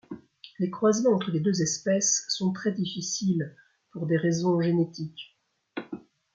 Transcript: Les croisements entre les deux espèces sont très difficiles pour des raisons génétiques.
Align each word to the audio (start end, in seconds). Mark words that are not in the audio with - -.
Les 0.57 0.71
croisements 0.71 1.13
entre 1.13 1.29
les 1.29 1.39
deux 1.41 1.61
espèces 1.61 2.25
sont 2.27 2.51
très 2.51 2.71
difficiles 2.71 3.55
pour 3.91 4.07
des 4.07 4.17
raisons 4.17 4.59
génétiques. 4.59 5.35